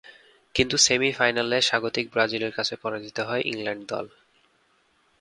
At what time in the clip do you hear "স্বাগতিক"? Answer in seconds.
1.61-2.05